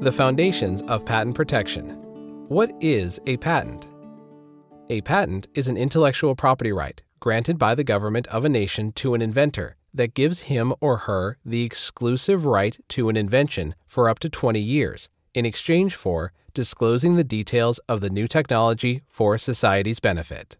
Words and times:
The 0.00 0.10
foundations 0.10 0.80
of 0.82 1.04
patent 1.04 1.34
protection. 1.34 1.90
What 2.48 2.72
is 2.80 3.20
a 3.26 3.36
patent? 3.36 3.86
A 4.88 5.02
patent 5.02 5.46
is 5.54 5.68
an 5.68 5.76
intellectual 5.76 6.34
property 6.34 6.72
right 6.72 7.02
granted 7.20 7.58
by 7.58 7.74
the 7.74 7.84
government 7.84 8.26
of 8.28 8.46
a 8.46 8.48
nation 8.48 8.92
to 8.92 9.12
an 9.12 9.20
inventor 9.20 9.76
that 9.92 10.14
gives 10.14 10.44
him 10.44 10.72
or 10.80 10.96
her 10.96 11.36
the 11.44 11.64
exclusive 11.64 12.46
right 12.46 12.78
to 12.88 13.10
an 13.10 13.16
invention 13.18 13.74
for 13.86 14.08
up 14.08 14.18
to 14.20 14.30
20 14.30 14.58
years 14.58 15.10
in 15.34 15.44
exchange 15.44 15.94
for 15.94 16.32
disclosing 16.54 17.16
the 17.16 17.22
details 17.22 17.78
of 17.86 18.00
the 18.00 18.08
new 18.08 18.26
technology 18.26 19.02
for 19.06 19.36
society's 19.36 20.00
benefit. 20.00 20.56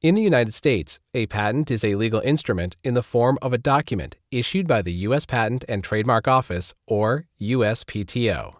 In 0.00 0.14
the 0.14 0.22
United 0.22 0.54
States, 0.54 1.00
a 1.12 1.26
patent 1.26 1.72
is 1.72 1.82
a 1.82 1.96
legal 1.96 2.20
instrument 2.20 2.76
in 2.84 2.94
the 2.94 3.02
form 3.02 3.36
of 3.42 3.52
a 3.52 3.58
document 3.58 4.14
issued 4.30 4.68
by 4.68 4.80
the 4.80 4.92
U.S. 4.92 5.26
Patent 5.26 5.64
and 5.68 5.82
Trademark 5.82 6.28
Office, 6.28 6.72
or 6.86 7.26
USPTO. 7.40 8.54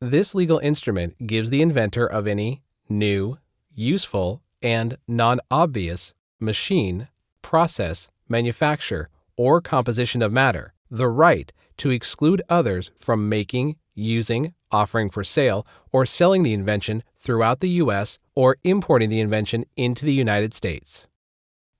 This 0.00 0.34
legal 0.34 0.58
instrument 0.60 1.26
gives 1.26 1.50
the 1.50 1.60
inventor 1.60 2.06
of 2.06 2.26
any 2.26 2.62
new, 2.88 3.36
useful, 3.74 4.42
and 4.62 4.96
non 5.06 5.40
obvious 5.50 6.14
machine, 6.40 7.08
process, 7.42 8.08
manufacture, 8.26 9.10
or 9.36 9.60
composition 9.60 10.22
of 10.22 10.32
matter 10.32 10.72
the 10.90 11.08
right 11.08 11.52
to 11.76 11.90
exclude 11.90 12.40
others 12.48 12.90
from 12.96 13.28
making, 13.28 13.76
using, 13.94 14.54
offering 14.70 15.08
for 15.08 15.24
sale, 15.24 15.66
or 15.92 16.06
selling 16.06 16.42
the 16.42 16.52
invention 16.52 17.02
throughout 17.16 17.60
the 17.60 17.68
U.S. 17.70 18.18
or 18.34 18.56
importing 18.64 19.10
the 19.10 19.20
invention 19.20 19.64
into 19.76 20.04
the 20.04 20.12
United 20.12 20.54
States. 20.54 21.06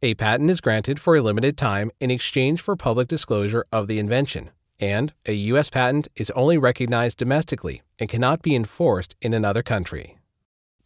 A 0.03 0.15
patent 0.15 0.51
is 0.51 0.61
granted 0.61 1.01
for 1.01 1.17
a 1.17 1.23
limited 1.23 1.57
time 1.57 1.91
in 2.01 2.11
exchange 2.11 2.61
for 2.61 2.77
public 2.77 3.09
disclosure 3.09 3.65
of 3.73 3.89
the 3.89 3.99
invention, 3.99 4.51
and 4.79 5.13
a 5.27 5.33
U.S. 5.33 5.71
patent 5.71 6.09
is 6.17 6.31
only 6.31 6.59
recognized 6.59 7.19
domestically 7.19 7.83
and 7.99 8.09
cannot 8.09 8.43
be 8.43 8.55
enforced 8.55 9.17
in 9.23 9.33
another 9.33 9.63
country. 9.63 10.19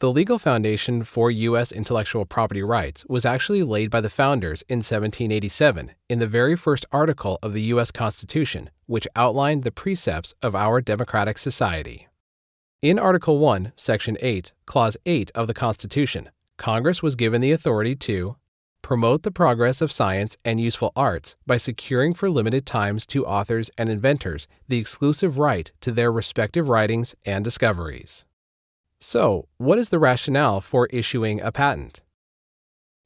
The 0.01 0.13
legal 0.13 0.39
foundation 0.39 1.03
for 1.03 1.29
U.S. 1.29 1.73
intellectual 1.73 2.25
property 2.25 2.63
rights 2.63 3.05
was 3.09 3.27
actually 3.27 3.65
laid 3.65 3.91
by 3.91 4.01
the 4.01 4.09
founders 4.09 4.63
in 4.69 4.77
1787 4.77 5.91
in 6.09 6.21
the 6.21 6.27
very 6.29 6.57
first 6.57 6.87
article 6.93 7.41
of 7.43 7.53
the 7.53 7.63
U.S. 7.63 7.91
Constitution, 7.91 8.71
which 8.87 9.09
outlined 9.17 9.65
the 9.65 9.73
precepts 9.73 10.35
of 10.41 10.55
our 10.55 10.81
democratic 10.81 11.37
society. 11.37 12.07
In 12.81 12.97
Article 12.97 13.41
1, 13.41 13.73
Section 13.75 14.17
8, 14.21 14.53
Clause 14.67 14.97
8 15.05 15.33
of 15.35 15.49
the 15.49 15.55
Constitution, 15.55 16.31
Congress 16.59 17.03
was 17.03 17.17
given 17.17 17.41
the 17.41 17.51
authority 17.51 17.97
to 17.97 18.37
promote 18.83 19.25
the 19.25 19.33
progress 19.33 19.81
of 19.81 19.91
science 19.91 20.37
and 20.45 20.61
useful 20.61 20.93
arts 20.95 21.35
by 21.45 21.57
securing 21.57 22.15
for 22.15 22.31
limited 22.31 22.65
times 22.65 23.05
to 23.05 23.27
authors 23.27 23.69
and 23.77 23.89
inventors 23.89 24.47
the 24.69 24.79
exclusive 24.79 25.39
right 25.39 25.73
to 25.81 25.91
their 25.91 26.13
respective 26.13 26.69
writings 26.69 27.17
and 27.27 27.43
discoveries. 27.43 28.25
So, 29.01 29.47
what 29.59 29.79
is 29.79 29.91
the 29.91 29.99
rationale 30.01 30.61
for 30.61 30.89
issuing 30.91 31.41
a 31.41 31.53
patent? 31.53 32.01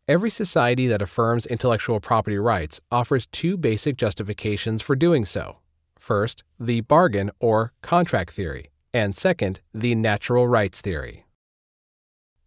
Every 0.09 0.31
society 0.31 0.87
that 0.87 1.03
affirms 1.03 1.47
intellectual 1.47 2.01
property 2.01 2.39
rights 2.39 2.81
offers 2.91 3.27
two 3.27 3.57
basic 3.57 3.97
justifications 3.97 4.81
for 4.81 4.97
doing 4.97 5.25
so. 5.25 5.59
First, 5.99 6.45
the 6.59 6.81
bargain 6.81 7.31
or 7.41 7.73
contract 7.83 8.33
theory, 8.33 8.71
and 8.95 9.15
second, 9.15 9.61
the 9.73 9.95
natural 9.95 10.49
rights 10.49 10.81
theory. 10.81 11.27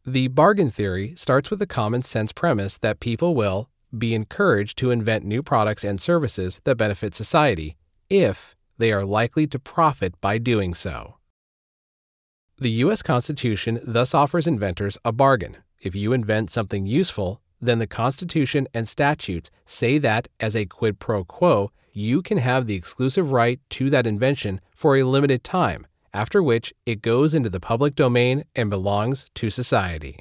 The 0.05 0.27
bargain 0.27 0.69
theory 0.69 1.13
starts 1.15 1.49
with 1.49 1.59
the 1.59 1.67
common 1.67 2.01
sense 2.01 2.31
premise 2.31 2.77
that 2.79 2.99
people 2.99 3.35
will 3.35 3.69
be 3.97 4.13
encouraged 4.13 4.77
to 4.79 4.91
invent 4.91 5.23
new 5.23 5.41
products 5.41 5.83
and 5.83 6.01
services 6.01 6.61
that 6.63 6.75
benefit 6.75 7.15
society 7.15 7.77
if 8.09 8.55
they 8.77 8.91
are 8.91 9.05
likely 9.05 9.47
to 9.47 9.59
profit 9.59 10.19
by 10.19 10.37
doing 10.37 10.73
so. 10.73 11.15
The 12.57 12.71
U.S. 12.85 13.01
Constitution 13.01 13.81
thus 13.83 14.13
offers 14.13 14.47
inventors 14.47 14.97
a 15.03 15.11
bargain. 15.11 15.57
If 15.81 15.93
you 15.93 16.13
invent 16.13 16.49
something 16.49 16.85
useful, 16.85 17.41
then 17.59 17.79
the 17.79 17.87
Constitution 17.87 18.65
and 18.73 18.87
statutes 18.87 19.51
say 19.65 19.97
that, 19.97 20.29
as 20.39 20.55
a 20.55 20.65
quid 20.65 20.97
pro 20.97 21.25
quo, 21.25 21.71
you 21.91 22.21
can 22.21 22.37
have 22.37 22.65
the 22.65 22.75
exclusive 22.75 23.33
right 23.33 23.59
to 23.71 23.89
that 23.89 24.07
invention 24.07 24.61
for 24.73 24.95
a 24.95 25.03
limited 25.03 25.43
time, 25.43 25.85
after 26.13 26.41
which 26.41 26.73
it 26.85 27.01
goes 27.01 27.33
into 27.33 27.49
the 27.49 27.59
public 27.59 27.93
domain 27.93 28.45
and 28.55 28.69
belongs 28.69 29.25
to 29.35 29.49
society. 29.49 30.19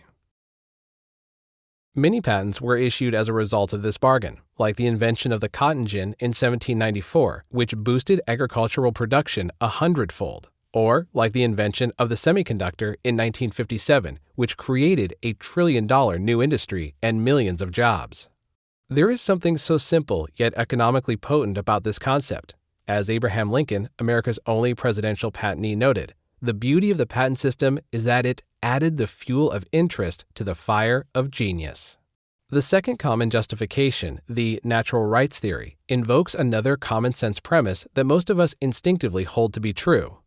Many 1.94 2.20
patents 2.20 2.60
were 2.60 2.76
issued 2.76 3.14
as 3.14 3.28
a 3.28 3.32
result 3.32 3.72
of 3.72 3.82
this 3.82 3.96
bargain, 3.96 4.38
like 4.58 4.74
the 4.74 4.88
invention 4.88 5.30
of 5.30 5.40
the 5.40 5.48
cotton 5.48 5.86
gin 5.86 6.16
in 6.18 6.30
1794, 6.30 7.44
which 7.50 7.76
boosted 7.76 8.20
agricultural 8.26 8.90
production 8.90 9.52
a 9.60 9.68
hundredfold 9.68 10.48
or 10.74 11.06
like 11.14 11.32
the 11.32 11.44
invention 11.44 11.92
of 11.98 12.10
the 12.10 12.16
semiconductor 12.16 12.96
in 13.04 13.14
1957, 13.14 14.18
which 14.34 14.58
created 14.58 15.14
a 15.22 15.32
trillion 15.34 15.86
dollar 15.86 16.18
new 16.18 16.42
industry 16.42 16.94
and 17.00 17.24
millions 17.24 17.62
of 17.62 17.70
jobs. 17.70 18.28
There 18.90 19.10
is 19.10 19.22
something 19.22 19.56
so 19.56 19.78
simple 19.78 20.28
yet 20.34 20.52
economically 20.56 21.16
potent 21.16 21.56
about 21.56 21.84
this 21.84 21.98
concept. 21.98 22.54
As 22.86 23.08
Abraham 23.08 23.50
Lincoln, 23.50 23.88
America's 23.98 24.38
only 24.46 24.74
presidential 24.74 25.32
patentee, 25.32 25.76
noted, 25.76 26.12
the 26.42 26.52
beauty 26.52 26.90
of 26.90 26.98
the 26.98 27.06
patent 27.06 27.38
system 27.38 27.78
is 27.92 28.04
that 28.04 28.26
it 28.26 28.42
added 28.62 28.98
the 28.98 29.06
fuel 29.06 29.50
of 29.50 29.64
interest 29.72 30.26
to 30.34 30.44
the 30.44 30.54
fire 30.54 31.06
of 31.14 31.30
genius. 31.30 31.96
The 32.50 32.60
second 32.60 32.98
common 32.98 33.30
justification, 33.30 34.20
the 34.28 34.60
natural 34.62 35.06
rights 35.06 35.38
theory, 35.38 35.78
invokes 35.88 36.34
another 36.34 36.76
common 36.76 37.12
sense 37.12 37.40
premise 37.40 37.86
that 37.94 38.04
most 38.04 38.28
of 38.28 38.38
us 38.38 38.54
instinctively 38.60 39.24
hold 39.24 39.54
to 39.54 39.60
be 39.60 39.72
true 39.72 40.18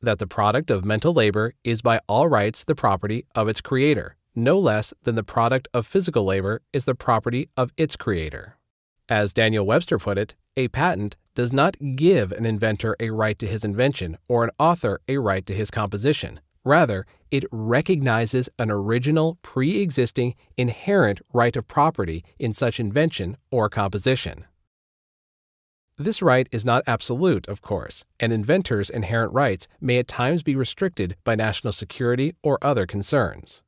that 0.00 0.18
the 0.18 0.26
product 0.26 0.70
of 0.70 0.84
mental 0.84 1.12
labor 1.12 1.54
is 1.64 1.82
by 1.82 2.00
all 2.08 2.28
rights 2.28 2.64
the 2.64 2.74
property 2.74 3.26
of 3.34 3.48
its 3.48 3.60
creator, 3.60 4.16
no 4.34 4.58
less 4.58 4.92
than 5.02 5.14
the 5.14 5.22
product 5.22 5.68
of 5.72 5.86
physical 5.86 6.24
labor 6.24 6.62
is 6.72 6.84
the 6.84 6.94
property 6.94 7.48
of 7.56 7.72
its 7.76 7.96
creator. 7.96 8.56
As 9.08 9.32
Daniel 9.32 9.64
Webster 9.64 9.98
put 9.98 10.18
it, 10.18 10.34
a 10.56 10.68
patent 10.68 11.16
does 11.34 11.52
not 11.52 11.76
give 11.94 12.32
an 12.32 12.44
inventor 12.44 12.96
a 12.98 13.10
right 13.10 13.38
to 13.38 13.46
his 13.46 13.64
invention 13.64 14.18
or 14.28 14.44
an 14.44 14.50
author 14.58 15.00
a 15.06 15.18
right 15.18 15.46
to 15.46 15.54
his 15.54 15.70
composition. 15.70 16.40
Rather, 16.64 17.06
it 17.30 17.44
recognizes 17.52 18.48
an 18.58 18.70
original, 18.70 19.38
pre 19.42 19.80
existing, 19.80 20.34
inherent 20.56 21.20
right 21.32 21.54
of 21.54 21.68
property 21.68 22.24
in 22.38 22.52
such 22.52 22.80
invention 22.80 23.36
or 23.50 23.68
composition. 23.68 24.44
This 25.98 26.20
right 26.20 26.46
is 26.52 26.62
not 26.62 26.82
absolute, 26.86 27.48
of 27.48 27.62
course, 27.62 28.04
and 28.20 28.30
inventors' 28.30 28.90
inherent 28.90 29.32
rights 29.32 29.66
may 29.80 29.96
at 29.96 30.06
times 30.06 30.42
be 30.42 30.54
restricted 30.54 31.16
by 31.24 31.34
national 31.34 31.72
security 31.72 32.34
or 32.42 32.58
other 32.60 32.84
concerns. 32.84 33.62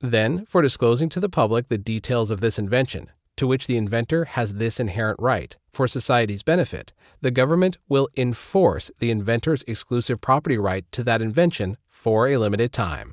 Then, 0.00 0.44
for 0.46 0.62
disclosing 0.62 1.08
to 1.08 1.18
the 1.18 1.28
public 1.28 1.66
the 1.66 1.78
details 1.78 2.30
of 2.30 2.40
this 2.40 2.56
invention, 2.56 3.10
to 3.36 3.48
which 3.48 3.66
the 3.66 3.76
inventor 3.76 4.26
has 4.26 4.54
this 4.54 4.78
inherent 4.78 5.18
right, 5.20 5.56
for 5.72 5.88
society's 5.88 6.44
benefit, 6.44 6.92
the 7.20 7.32
government 7.32 7.78
will 7.88 8.08
enforce 8.16 8.92
the 9.00 9.10
inventor's 9.10 9.64
exclusive 9.66 10.20
property 10.20 10.58
right 10.58 10.84
to 10.92 11.02
that 11.02 11.20
invention 11.20 11.76
for 11.88 12.28
a 12.28 12.36
limited 12.36 12.72
time. 12.72 13.12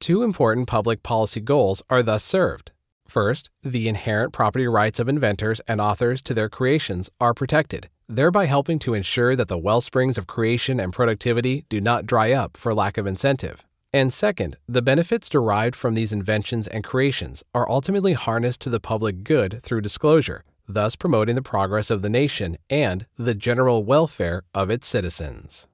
Two 0.00 0.24
important 0.24 0.66
public 0.66 1.04
policy 1.04 1.40
goals 1.40 1.82
are 1.88 2.02
thus 2.02 2.24
served. 2.24 2.72
First, 3.06 3.48
the 3.62 3.86
inherent 3.88 4.32
property 4.32 4.66
rights 4.66 4.98
of 4.98 5.08
inventors 5.08 5.60
and 5.68 5.80
authors 5.80 6.20
to 6.22 6.34
their 6.34 6.48
creations 6.48 7.10
are 7.20 7.32
protected, 7.32 7.88
thereby 8.08 8.46
helping 8.46 8.78
to 8.80 8.94
ensure 8.94 9.36
that 9.36 9.48
the 9.48 9.58
well 9.58 9.80
springs 9.80 10.16
of 10.16 10.26
creation 10.26 10.80
and 10.80 10.92
productivity 10.92 11.64
do 11.68 11.80
not 11.80 12.06
dry 12.06 12.32
up 12.32 12.56
for 12.56 12.74
lack 12.74 12.96
of 12.98 13.06
incentive. 13.06 13.64
And 13.92 14.12
second, 14.12 14.56
the 14.68 14.82
benefits 14.82 15.28
derived 15.28 15.74
from 15.74 15.94
these 15.94 16.12
inventions 16.12 16.68
and 16.68 16.84
creations 16.84 17.42
are 17.54 17.68
ultimately 17.70 18.12
harnessed 18.12 18.60
to 18.62 18.70
the 18.70 18.80
public 18.80 19.24
good 19.24 19.60
through 19.62 19.80
disclosure, 19.80 20.44
thus 20.68 20.94
promoting 20.94 21.34
the 21.34 21.42
progress 21.42 21.90
of 21.90 22.02
the 22.02 22.10
nation 22.10 22.58
and 22.68 23.06
the 23.16 23.34
general 23.34 23.84
welfare 23.84 24.42
of 24.54 24.70
its 24.70 24.86
citizens. 24.86 25.66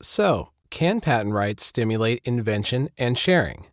So, 0.00 0.50
can 0.70 1.00
patent 1.00 1.34
rights 1.34 1.64
stimulate 1.64 2.22
invention 2.24 2.88
and 2.96 3.16
sharing? 3.16 3.66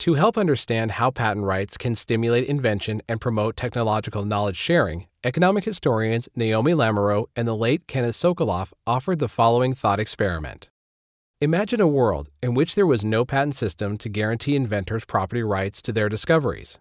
To 0.00 0.14
help 0.14 0.38
understand 0.38 0.92
how 0.92 1.10
patent 1.10 1.44
rights 1.44 1.76
can 1.76 1.94
stimulate 1.94 2.44
invention 2.44 3.02
and 3.06 3.20
promote 3.20 3.54
technological 3.54 4.24
knowledge 4.24 4.56
sharing, 4.56 5.06
economic 5.24 5.64
historians 5.64 6.26
Naomi 6.34 6.72
Lamoreaux 6.72 7.26
and 7.36 7.46
the 7.46 7.54
late 7.54 7.86
Kenneth 7.86 8.14
Sokoloff 8.14 8.72
offered 8.86 9.18
the 9.18 9.28
following 9.28 9.74
thought 9.74 10.00
experiment. 10.00 10.70
Imagine 11.42 11.82
a 11.82 11.86
world 11.86 12.30
in 12.42 12.54
which 12.54 12.76
there 12.76 12.86
was 12.86 13.04
no 13.04 13.26
patent 13.26 13.56
system 13.56 13.98
to 13.98 14.08
guarantee 14.08 14.56
inventors 14.56 15.04
property 15.04 15.42
rights 15.42 15.82
to 15.82 15.92
their 15.92 16.08
discoveries. 16.08 16.78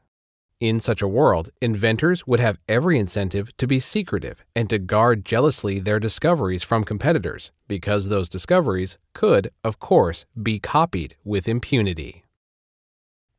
In 0.61 0.79
such 0.79 1.01
a 1.01 1.07
world, 1.07 1.49
inventors 1.61 2.25
would 2.25 2.39
have 2.39 2.57
every 2.69 2.97
incentive 2.97 3.51
to 3.57 3.67
be 3.67 3.81
secretive 3.81 4.45
and 4.55 4.69
to 4.69 4.79
guard 4.79 5.25
jealously 5.25 5.79
their 5.79 5.99
discoveries 5.99 6.63
from 6.63 6.85
competitors, 6.85 7.51
because 7.67 8.07
those 8.07 8.29
discoveries 8.29 8.97
could, 9.13 9.51
of 9.65 9.77
course, 9.79 10.25
be 10.41 10.57
copied 10.57 11.17
with 11.25 11.49
impunity. 11.49 12.23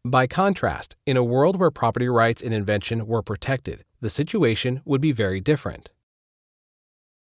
By 0.06 0.26
contrast, 0.26 0.96
in 1.04 1.18
a 1.18 1.22
world 1.22 1.56
where 1.60 1.70
property 1.70 2.08
rights 2.08 2.40
in 2.40 2.54
invention 2.54 3.06
were 3.06 3.22
protected, 3.22 3.84
the 4.00 4.08
situation 4.08 4.80
would 4.86 5.02
be 5.02 5.12
very 5.12 5.42
different. 5.42 5.90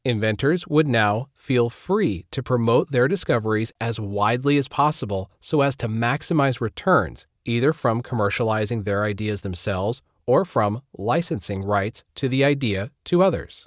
Inventors 0.04 0.66
would 0.66 0.86
now 0.86 1.28
feel 1.32 1.70
free 1.70 2.26
to 2.32 2.42
promote 2.42 2.90
their 2.90 3.08
discoveries 3.08 3.72
as 3.80 3.98
widely 3.98 4.58
as 4.58 4.68
possible 4.68 5.30
so 5.40 5.62
as 5.62 5.74
to 5.76 5.88
maximize 5.88 6.60
returns, 6.60 7.26
either 7.46 7.72
from 7.72 8.02
commercializing 8.02 8.84
their 8.84 9.04
ideas 9.04 9.40
themselves 9.40 10.02
or 10.26 10.44
from 10.44 10.82
licensing 10.98 11.62
rights 11.62 12.04
to 12.14 12.28
the 12.28 12.44
idea 12.44 12.90
to 13.04 13.22
others. 13.22 13.66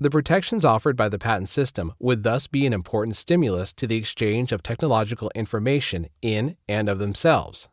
The 0.00 0.10
protections 0.10 0.64
offered 0.64 0.96
by 0.96 1.08
the 1.08 1.18
patent 1.18 1.48
system 1.48 1.92
would 2.00 2.24
thus 2.24 2.48
be 2.48 2.66
an 2.66 2.72
important 2.72 3.14
stimulus 3.14 3.72
to 3.74 3.86
the 3.86 3.96
exchange 3.96 4.50
of 4.50 4.64
technological 4.64 5.30
information 5.36 6.08
in 6.22 6.56
and 6.68 6.88
of 6.88 6.98
themselves. 6.98 7.68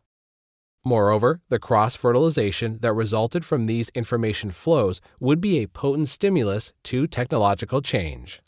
Moreover, 0.87 1.41
the 1.49 1.57
cross 1.57 1.95
fertilization 1.95 2.77
that 2.81 2.93
resulted 2.93 3.43
from 3.43 3.65
these 3.65 3.89
information 3.89 4.51
flows 4.51 5.01
would 5.19 5.41
be 5.41 5.57
a 5.57 5.67
potent 5.67 6.09
stimulus 6.09 6.73
to 6.83 7.07
technological 7.07 7.81
change. 7.81 8.41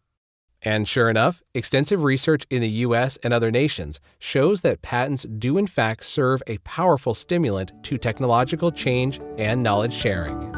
And 0.61 0.87
sure 0.87 1.09
enough, 1.09 1.41
extensive 1.53 2.03
research 2.03 2.45
in 2.51 2.61
the 2.61 2.69
US 2.85 3.17
and 3.17 3.33
other 3.33 3.51
nations 3.51 3.99
shows 4.19 4.61
that 4.61 4.83
patents 4.83 5.23
do 5.23 5.57
in 5.57 5.65
fact 5.65 6.05
serve 6.05 6.43
a 6.45 6.59
powerful 6.59 7.15
stimulant 7.15 7.71
to 7.83 7.97
technological 7.97 8.71
change 8.71 9.19
and 9.37 9.63
knowledge 9.63 9.93
sharing. 9.93 10.56